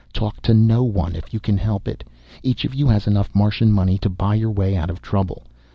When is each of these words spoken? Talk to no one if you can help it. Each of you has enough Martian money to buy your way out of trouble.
Talk 0.13 0.41
to 0.41 0.55
no 0.55 0.81
one 0.83 1.15
if 1.15 1.31
you 1.31 1.39
can 1.39 1.59
help 1.59 1.87
it. 1.87 2.03
Each 2.41 2.65
of 2.65 2.73
you 2.73 2.87
has 2.87 3.05
enough 3.05 3.29
Martian 3.35 3.71
money 3.71 3.99
to 3.99 4.09
buy 4.09 4.33
your 4.33 4.49
way 4.49 4.75
out 4.75 4.89
of 4.89 4.99
trouble. 4.99 5.43